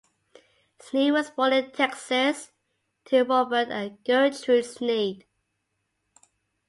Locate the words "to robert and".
3.05-4.03